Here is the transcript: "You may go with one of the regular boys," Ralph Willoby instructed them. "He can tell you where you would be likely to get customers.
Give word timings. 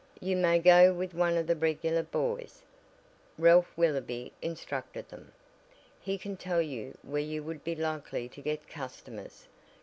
"You 0.19 0.35
may 0.35 0.57
go 0.57 0.95
with 0.95 1.13
one 1.13 1.37
of 1.37 1.45
the 1.45 1.55
regular 1.55 2.01
boys," 2.01 2.63
Ralph 3.37 3.71
Willoby 3.77 4.33
instructed 4.41 5.09
them. 5.09 5.31
"He 5.99 6.17
can 6.17 6.37
tell 6.37 6.59
you 6.59 6.97
where 7.03 7.21
you 7.21 7.43
would 7.43 7.63
be 7.63 7.75
likely 7.75 8.27
to 8.27 8.41
get 8.41 8.67
customers. 8.67 9.47